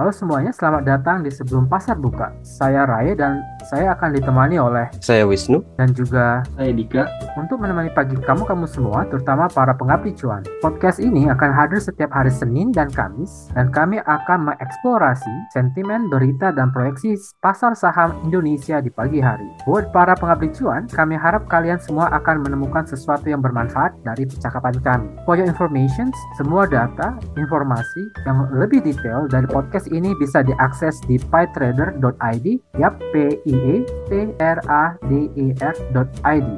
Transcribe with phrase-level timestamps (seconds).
[0.00, 2.32] Halo semuanya, selamat datang di Sebelum Pasar Buka.
[2.40, 5.60] Saya Raya dan saya akan ditemani oleh Saya Wisnu.
[5.76, 7.04] dan juga Saya Dika.
[7.36, 10.40] untuk menemani pagi kamu-kamu semua, terutama para pengabdi cuan.
[10.64, 16.48] Podcast ini akan hadir setiap hari Senin dan Kamis, dan kami akan mengeksplorasi sentimen, berita,
[16.48, 19.44] dan proyeksi pasar saham Indonesia di pagi hari.
[19.68, 24.80] Buat para pengabdi cuan, kami harap kalian semua akan menemukan sesuatu yang bermanfaat dari percakapan
[24.80, 25.12] kami.
[25.28, 26.08] For your information,
[26.40, 32.46] semua data, informasi yang lebih detail dari podcast ini bisa diakses di pytrader.id,
[32.78, 33.76] yap, p i e
[34.08, 36.48] t r a d e r.id.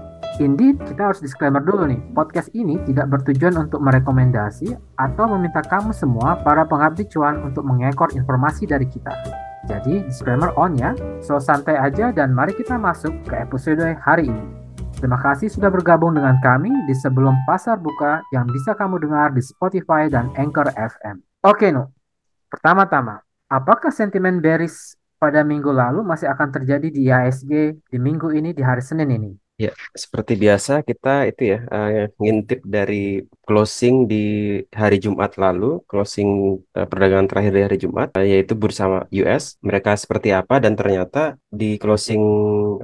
[0.41, 2.01] Indeed, kita harus disclaimer dulu nih.
[2.17, 8.09] Podcast ini tidak bertujuan untuk merekomendasi atau meminta kamu semua para pengabdi cuan untuk mengekor
[8.17, 9.13] informasi dari kita.
[9.69, 10.97] Jadi, disclaimer on ya.
[11.21, 14.63] So, santai aja dan mari kita masuk ke episode hari ini.
[14.97, 19.43] Terima kasih sudah bergabung dengan kami di sebelum pasar buka yang bisa kamu dengar di
[19.43, 21.21] Spotify dan Anchor FM.
[21.43, 22.02] Oke, Nu.
[22.53, 27.53] Pertama-tama, apakah sentimen bearish pada minggu lalu masih akan terjadi di IHSG
[27.89, 29.33] di minggu ini di hari Senin ini?
[29.57, 34.25] Ya, seperti biasa kita itu ya eh, ngintip dari closing di
[34.75, 39.45] hari Jumat lalu, closing eh, perdagangan terakhir di hari Jumat, eh, yaitu bursa US.
[39.63, 42.23] Mereka seperti apa dan ternyata di closing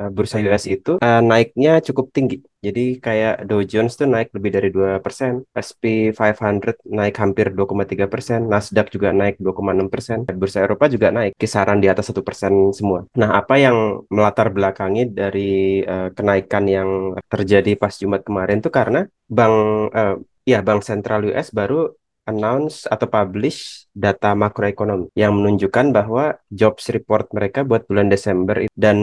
[0.00, 2.40] eh, bursa US itu eh, naiknya cukup tinggi.
[2.58, 8.86] Jadi kayak Dow Jones tuh naik lebih dari 2%, SP 500 naik hampir 2,3%, Nasdaq
[8.90, 13.06] juga naik 2,6%, Bursa Eropa juga naik kisaran di atas 1% semua.
[13.14, 16.90] Nah, apa yang melatar belakangi dari eh, kenaikan yang
[17.30, 19.56] terjadi pas Jumat kemarin tuh karena bank
[19.94, 20.16] eh,
[20.50, 21.94] ya bank sentral US baru
[22.28, 28.98] announce atau publish data makroekonomi yang menunjukkan bahwa jobs report mereka buat bulan Desember dan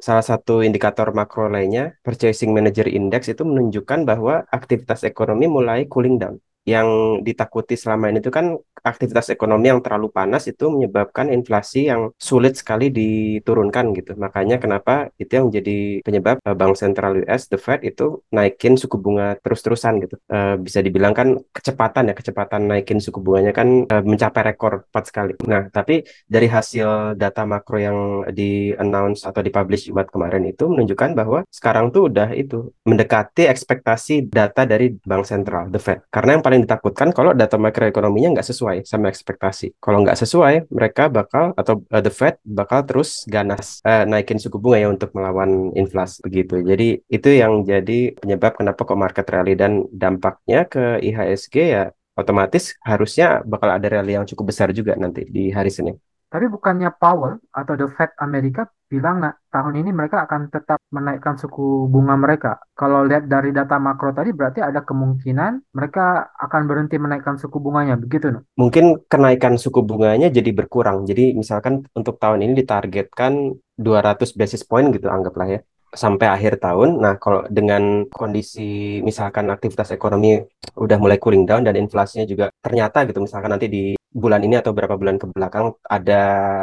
[0.00, 6.16] salah satu indikator makro lainnya Purchasing Manager Index itu menunjukkan bahwa aktivitas ekonomi mulai cooling
[6.22, 6.36] down.
[6.66, 6.88] Yang
[7.22, 12.54] ditakuti selama ini itu kan aktivitas ekonomi yang terlalu panas itu menyebabkan inflasi yang sulit
[12.58, 14.14] sekali diturunkan gitu.
[14.14, 18.96] Makanya kenapa itu yang menjadi penyebab eh, Bank Sentral US, the Fed itu naikin suku
[19.02, 20.16] bunga terus-terusan gitu.
[20.30, 25.04] Eh, bisa dibilang kan kecepatan ya, kecepatan naikin suku bunganya kan eh, mencapai rekor cepat
[25.10, 25.32] sekali.
[25.50, 27.98] Nah, tapi dari hasil data makro yang
[28.30, 34.30] di announce atau dipublish Jumat kemarin itu menunjukkan bahwa sekarang tuh udah itu mendekati ekspektasi
[34.30, 36.06] data dari Bank Sentral, the Fed.
[36.08, 39.76] Karena yang paling ditakutkan kalau data makroekonominya nggak sesuai sama ekspektasi.
[39.82, 44.56] Kalau nggak sesuai, mereka bakal atau uh, the Fed bakal terus ganas uh, naikin suku
[44.56, 46.62] bunga ya untuk melawan inflasi begitu.
[46.62, 51.84] Jadi itu yang jadi penyebab kenapa kok market rally dan dampaknya ke IHSG ya
[52.16, 56.00] otomatis harusnya bakal ada rally yang cukup besar juga nanti di hari Senin.
[56.26, 61.40] Tapi bukannya Powell atau The Fed Amerika bilang nggak tahun ini mereka akan tetap menaikkan
[61.40, 62.60] suku bunga mereka.
[62.76, 67.96] Kalau lihat dari data makro tadi berarti ada kemungkinan mereka akan berhenti menaikkan suku bunganya,
[67.96, 68.44] begitu no?
[68.60, 71.08] Mungkin kenaikan suku bunganya jadi berkurang.
[71.08, 75.60] Jadi misalkan untuk tahun ini ditargetkan 200 basis point gitu anggaplah ya
[75.96, 77.00] sampai akhir tahun.
[77.00, 80.36] Nah, kalau dengan kondisi misalkan aktivitas ekonomi
[80.76, 84.72] udah mulai cooling down dan inflasinya juga ternyata gitu misalkan nanti di bulan ini atau
[84.72, 86.20] beberapa bulan ke belakang ada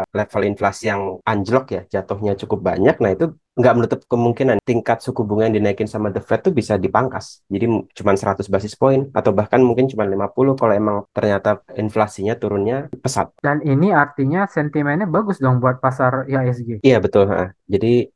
[0.10, 2.98] level inflasi yang anjlok ya, jatuhnya cukup banyak.
[2.98, 6.74] Nah, itu nggak menutup kemungkinan tingkat suku bunga yang dinaikin sama The Fed tuh bisa
[6.82, 7.46] dipangkas.
[7.46, 12.90] Jadi cuma 100 basis point atau bahkan mungkin cuma 50 kalau emang ternyata inflasinya turunnya
[12.90, 13.30] pesat.
[13.46, 16.82] Dan ini artinya sentimennya bagus dong buat pasar IHSG.
[16.82, 17.30] Iya betul.
[17.30, 17.54] ha.
[17.70, 18.10] Jadi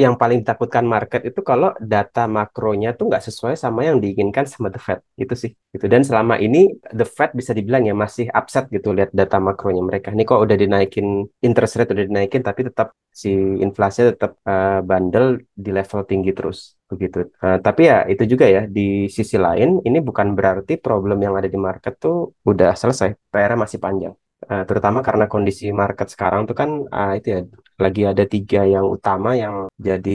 [0.00, 4.68] yang paling ditakutkan market itu kalau data makronya tuh nggak sesuai sama yang diinginkan sama
[4.72, 5.84] the Fed itu sih gitu.
[5.92, 6.58] Dan selama ini
[6.98, 10.08] the Fed bisa dibilang ya masih upset gitu lihat data makronya mereka.
[10.16, 11.06] Ini kok udah dinaikin
[11.44, 13.28] interest rate udah dinaikin tapi tetap si
[13.64, 15.24] inflasinya tetap eh, bandel
[15.64, 16.58] di level tinggi terus
[16.90, 17.16] begitu.
[17.44, 18.80] Eh, tapi ya itu juga ya di
[19.16, 22.14] sisi lain ini bukan berarti problem yang ada di market tuh
[22.48, 24.14] udah selesai PR-nya masih panjang
[24.50, 27.40] Eh, terutama karena kondisi market sekarang tuh kan ah, itu ya
[27.84, 30.10] lagi ada tiga yang utama yang jadi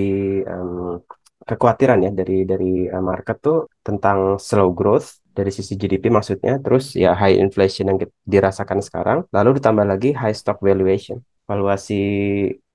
[0.51, 0.99] em,
[1.47, 3.57] kekhawatiran ya dari dari eh, market tuh
[3.87, 5.07] tentang slow growth
[5.37, 10.33] dari sisi GDP maksudnya, terus ya high inflation yang dirasakan sekarang, lalu ditambah lagi high
[10.33, 12.01] stock valuation, valuasi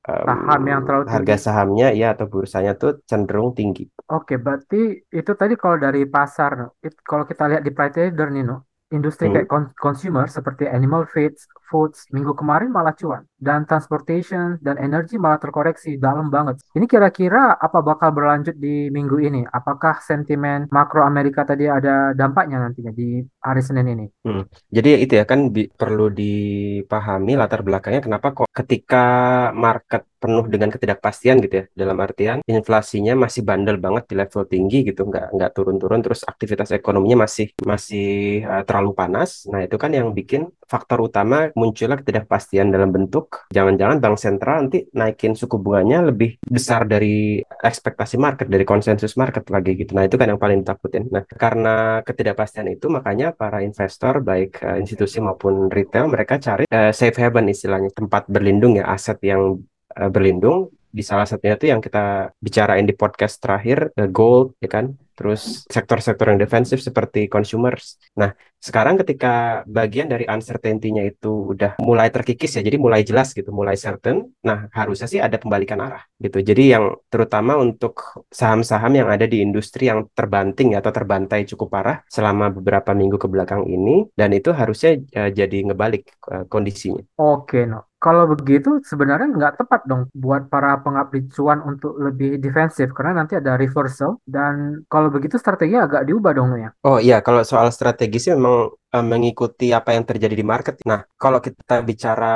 [0.09, 1.45] em, Saham yang terlalu harga tinggi.
[1.47, 3.85] sahamnya ya atau bursanya tuh cenderung tinggi.
[4.17, 4.81] Oke, berarti
[5.19, 6.53] itu tadi kalau dari pasar.
[6.87, 8.57] It- kalau kita lihat di Price Trader nih, no,
[8.93, 13.25] industri kayak kon- consumer seperti animal feeds, foods, minggu kemarin malah cuan.
[13.43, 16.63] Dan transportation dan energi malah terkoreksi dalam banget.
[16.79, 19.43] Ini kira-kira apa bakal berlanjut di minggu ini?
[19.43, 24.07] Apakah sentimen makro Amerika tadi ada dampaknya nantinya di hari Senin ini?
[24.23, 24.47] Hmm.
[24.71, 29.05] Jadi itu ya kan perlu dipahami latar belakangnya kenapa kok ketika
[29.51, 34.87] market penuh dengan ketidakpastian gitu ya dalam artian inflasinya masih bandel banget di level tinggi
[34.87, 38.07] gitu nggak nggak turun-turun terus aktivitas ekonominya masih masih
[38.47, 43.99] uh, terlalu panas nah itu kan yang bikin faktor utama munculnya ketidakpastian dalam bentuk jangan-jangan
[44.03, 49.77] bank sentral nanti naikin suku bunganya lebih besar dari ekspektasi market, dari konsensus market lagi
[49.77, 49.93] gitu.
[49.97, 51.09] Nah, itu kan yang paling ditakutin.
[51.09, 56.93] Nah, karena ketidakpastian itu makanya para investor baik uh, institusi maupun retail mereka cari uh,
[56.93, 59.61] safe haven istilahnya, tempat berlindung ya, aset yang
[59.97, 64.69] uh, berlindung di salah satunya itu yang kita bicarain di podcast terakhir uh, gold ya
[64.69, 67.95] kan terus sektor-sektor yang defensif seperti consumers.
[68.19, 73.55] Nah, sekarang ketika bagian dari uncertainty-nya itu udah mulai terkikis ya, jadi mulai jelas gitu,
[73.55, 76.43] mulai certain, nah harusnya sih ada pembalikan arah gitu.
[76.43, 82.03] Jadi yang terutama untuk saham-saham yang ada di industri yang terbanting atau terbantai cukup parah
[82.11, 87.07] selama beberapa minggu ke belakang ini, dan itu harusnya uh, jadi ngebalik uh, kondisinya.
[87.23, 87.92] Oke, no.
[88.03, 93.39] Kalau begitu sebenarnya nggak tepat dong buat para pengabdi cuan untuk lebih defensif karena nanti
[93.39, 96.75] ada reversal dan kalau begitu strategi agak diubah dong ya.
[96.83, 100.75] Oh iya, kalau soal strategi sih memang uh, mengikuti apa yang terjadi di market.
[100.85, 102.33] Nah, kalau kita bicara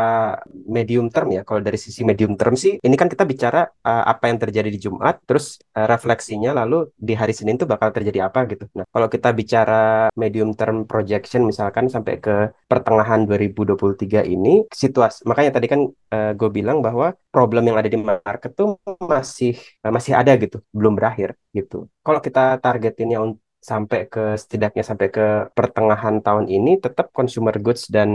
[0.66, 4.32] medium term ya, kalau dari sisi medium term sih, ini kan kita bicara uh, apa
[4.32, 8.48] yang terjadi di Jumat, terus uh, refleksinya lalu di hari Senin itu bakal terjadi apa
[8.48, 8.64] gitu.
[8.72, 15.60] Nah, kalau kita bicara medium term projection misalkan sampai ke pertengahan 2023 ini, situasi, makanya
[15.60, 19.54] tadi kan uh, gue bilang bahwa problem yang ada di market tuh masih
[19.84, 21.88] uh, masih ada gitu, belum berakhir gitu.
[22.00, 25.26] Kalau kita targetinnya untuk sampai ke setidaknya sampai ke
[25.58, 28.10] pertengahan tahun ini tetap consumer goods dan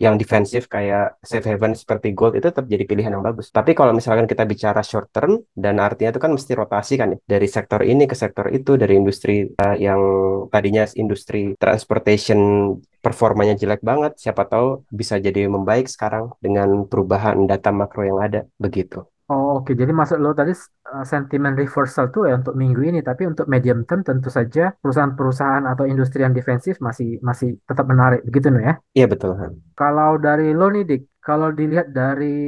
[0.00, 3.52] yang defensif kayak safe haven seperti gold itu tetap jadi pilihan yang bagus.
[3.52, 7.18] Tapi kalau misalkan kita bicara short term dan artinya itu kan mesti rotasi kan ya
[7.28, 10.00] dari sektor ini ke sektor itu dari industri uh, yang
[10.48, 12.40] tadinya industri transportation
[13.04, 18.40] performanya jelek banget siapa tahu bisa jadi membaik sekarang dengan perubahan data makro yang ada
[18.58, 19.04] begitu.
[19.26, 19.74] Oh, oke.
[19.74, 23.82] Jadi maksud lo tadi uh, sentimen reversal tuh ya untuk minggu ini, tapi untuk medium
[23.82, 28.78] term tentu saja perusahaan-perusahaan atau industri yang defensif masih masih tetap menarik, begitu no ya?
[28.94, 29.34] Iya betul.
[29.34, 29.58] Han.
[29.74, 32.38] Kalau dari lo nih, Dik, kalau dilihat dari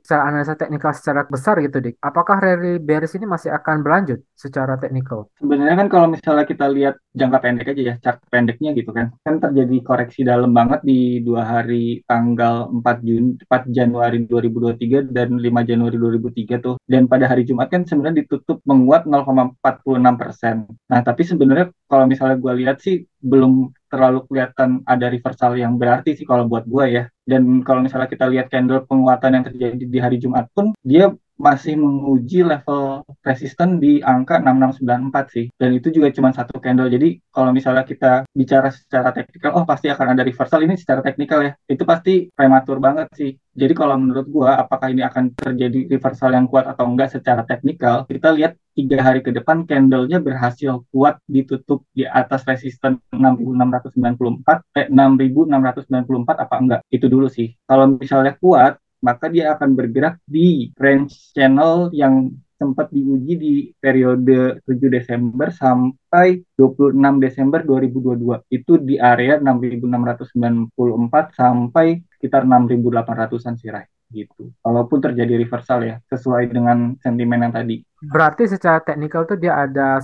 [0.00, 4.80] secara analisa teknikal secara besar gitu, Dik, apakah rally bearish ini masih akan berlanjut secara
[4.80, 5.28] teknikal?
[5.36, 9.36] Sebenarnya kan kalau misalnya kita lihat jangka pendek aja ya, chart pendeknya gitu kan, kan
[9.36, 15.68] terjadi koreksi dalam banget di dua hari tanggal 4 Juni, 4 Januari 2023 dan 5
[15.68, 16.80] Januari 2003 tuh.
[16.88, 19.60] Dan pada hari Jumat kan sebenarnya ditutup menguat 0,46
[20.16, 20.64] persen.
[20.88, 26.18] Nah, tapi sebenarnya kalau misalnya gue lihat sih belum terlalu kelihatan ada reversal yang berarti
[26.18, 27.04] sih kalau buat gue ya.
[27.22, 31.74] Dan kalau misalnya kita lihat candle penguatan yang terjadi di hari Jumat pun dia masih
[31.74, 35.46] menguji level resisten di angka 6694 sih.
[35.58, 36.86] Dan itu juga cuma satu candle.
[36.86, 41.42] Jadi kalau misalnya kita bicara secara teknikal, oh pasti akan ada reversal ini secara teknikal
[41.42, 41.52] ya.
[41.66, 43.34] Itu pasti prematur banget sih.
[43.52, 48.08] Jadi kalau menurut gua apakah ini akan terjadi reversal yang kuat atau enggak secara teknikal,
[48.08, 54.88] kita lihat tiga hari ke depan candlenya berhasil kuat ditutup di atas resisten 6694, eh,
[54.88, 56.80] 6694 apa enggak?
[56.88, 57.52] Itu dulu sih.
[57.68, 62.30] Kalau misalnya kuat, maka dia akan bergerak di range channel yang
[62.62, 68.46] sempat diuji di periode 7 Desember sampai 26 Desember 2022.
[68.46, 70.70] Itu di area 6694
[71.34, 74.52] sampai sekitar 6800-an sih, Rai gitu.
[74.62, 77.80] Walaupun terjadi reversal ya, sesuai dengan sentimen yang tadi.
[77.98, 79.98] Berarti secara teknikal tuh dia ada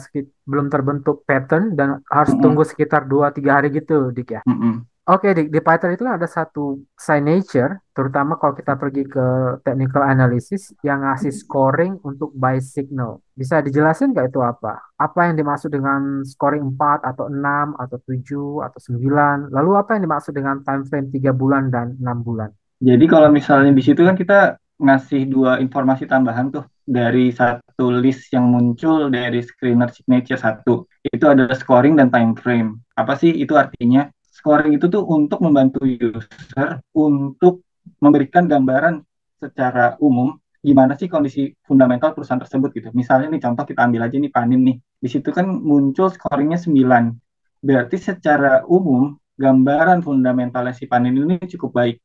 [0.48, 2.42] belum terbentuk pattern dan harus mm -hmm.
[2.42, 4.42] tunggu sekitar 2-3 hari gitu, Dik ya?
[4.48, 4.74] Mm -hmm.
[5.08, 10.04] Oke, di, di Python itu kan ada satu signature, terutama kalau kita pergi ke technical
[10.04, 13.24] analysis yang ngasih scoring untuk buy signal.
[13.32, 14.76] Bisa dijelasin nggak itu apa?
[15.00, 19.48] Apa yang dimaksud dengan scoring 4 atau 6 atau 7 atau 9?
[19.48, 22.52] Lalu apa yang dimaksud dengan time frame 3 bulan dan 6 bulan?
[22.76, 28.28] Jadi kalau misalnya di situ kan kita ngasih dua informasi tambahan tuh dari satu list
[28.30, 30.84] yang muncul dari screener signature satu.
[31.00, 32.76] Itu ada scoring dan time frame.
[32.92, 34.04] Apa sih itu artinya?
[34.38, 37.66] Scoring itu tuh untuk membantu user untuk
[37.98, 39.02] memberikan gambaran
[39.42, 42.88] secara umum gimana sih kondisi fundamental perusahaan tersebut gitu.
[42.94, 44.76] Misalnya nih contoh kita ambil aja nih Panin nih.
[44.98, 47.62] Di situ kan muncul scoringnya 9.
[47.62, 51.96] Berarti secara umum gambaran fundamentalnya si Panin ini cukup baik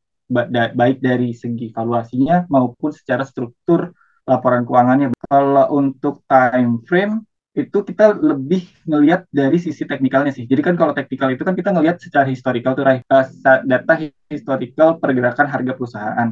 [0.73, 5.13] baik dari segi valuasinya maupun secara struktur laporan keuangannya.
[5.17, 10.49] Kalau untuk time frame itu kita lebih ngelihat dari sisi teknikalnya sih.
[10.49, 13.25] Jadi kan kalau teknikal itu kan kita ngelihat secara historical tuh uh,
[13.61, 13.93] data
[14.25, 16.29] historical pergerakan harga perusahaan.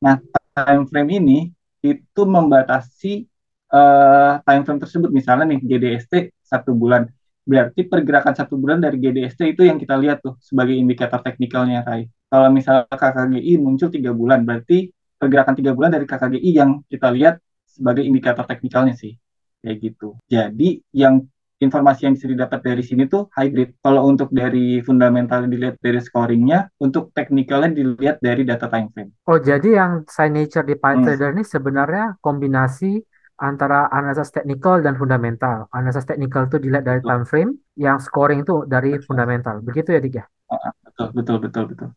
[0.00, 0.14] Nah,
[0.56, 1.38] time frame ini
[1.84, 3.28] itu membatasi
[3.76, 5.12] uh, time frame tersebut.
[5.12, 7.12] Misalnya nih GDST satu bulan.
[7.44, 12.08] Berarti pergerakan satu bulan dari GDST itu yang kita lihat tuh sebagai indikator teknikalnya, Rai.
[12.32, 14.88] Kalau misalnya KKGI muncul tiga bulan, berarti
[15.20, 17.36] pergerakan tiga bulan dari KKGI yang kita lihat
[17.68, 19.12] sebagai indikator teknikalnya sih
[19.64, 20.20] kayak gitu.
[20.28, 21.24] Jadi yang
[21.64, 23.80] informasi yang bisa didapat dari sini tuh hybrid.
[23.80, 29.10] Kalau untuk dari fundamental dilihat dari scoringnya, untuk technicalnya dilihat dari data time frame.
[29.24, 33.00] Oh, jadi yang signature di PyTrader ini sebenarnya kombinasi
[33.40, 35.66] antara analisis teknikal dan fundamental.
[35.74, 37.10] Analisis teknikal itu dilihat dari Betul.
[37.10, 39.06] time frame, yang scoring itu dari Betul.
[39.10, 39.54] fundamental.
[39.64, 40.24] Begitu ya, Dik ya?
[40.52, 41.88] Ah, ah, Betul, betul, betul, betul.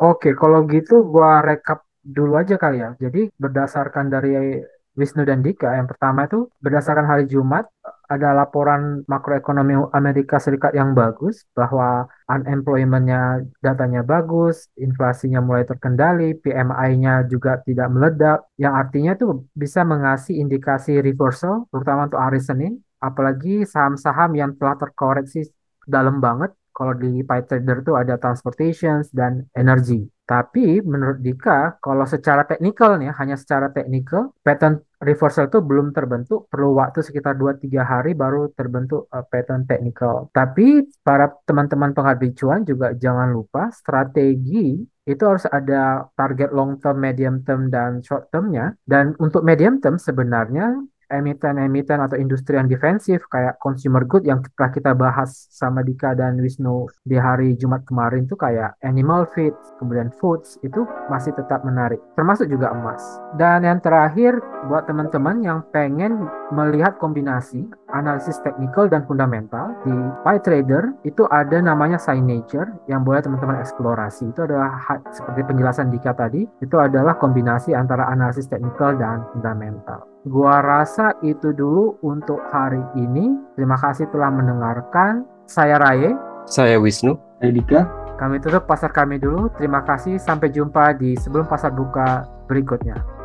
[0.00, 2.96] Oke, kalau gitu gua rekap dulu aja kali ya.
[2.96, 4.60] Jadi berdasarkan dari
[4.96, 7.68] Wisnu dan Dika, yang pertama itu berdasarkan hari Jumat
[8.08, 17.26] ada laporan makroekonomi Amerika Serikat yang bagus bahwa unemployment-nya datanya bagus, inflasinya mulai terkendali, PMI-nya
[17.26, 23.66] juga tidak meledak, yang artinya itu bisa mengasih indikasi reversal terutama untuk hari Senin, apalagi
[23.66, 25.44] saham-saham yang telah terkoreksi
[25.86, 30.04] dalam banget kalau di PyTrader itu ada transportation dan energy.
[30.28, 36.48] Tapi menurut Dika, kalau secara teknikal nih, hanya secara teknikal, pattern reversal itu belum terbentuk,
[36.48, 40.32] perlu waktu sekitar 2-3 hari baru terbentuk uh, pattern teknikal.
[40.32, 46.98] Tapi para teman-teman pengabdi cuan juga jangan lupa strategi itu harus ada target long term,
[46.98, 48.74] medium term, dan short termnya.
[48.82, 50.74] Dan untuk medium term sebenarnya
[51.10, 56.38] emiten-emiten atau industri yang defensif kayak consumer good yang telah kita bahas sama Dika dan
[56.38, 61.98] Wisnu di hari Jumat kemarin tuh kayak animal feed, kemudian foods itu masih tetap menarik,
[62.18, 63.02] termasuk juga emas.
[63.38, 69.94] Dan yang terakhir buat teman-teman yang pengen melihat kombinasi analisis teknikal dan fundamental di
[70.26, 74.30] PyTrader itu ada namanya signature yang boleh teman-teman eksplorasi.
[74.30, 74.76] Itu adalah
[75.10, 80.15] seperti penjelasan Dika tadi, itu adalah kombinasi antara analisis teknikal dan fundamental.
[80.26, 83.30] Gua rasa itu dulu untuk hari ini.
[83.54, 85.22] Terima kasih telah mendengarkan.
[85.46, 86.18] Saya Raye.
[86.50, 87.14] Saya Wisnu.
[87.38, 87.80] Saya Dika.
[88.18, 89.46] Kami tutup pasar kami dulu.
[89.54, 90.18] Terima kasih.
[90.18, 93.15] Sampai jumpa di sebelum pasar buka berikutnya.